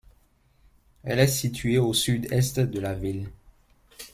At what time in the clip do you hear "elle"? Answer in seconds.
1.03-1.19